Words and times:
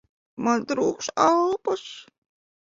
Man 0.47 0.63
trūkst 0.71 1.13
elpas! 1.27 1.85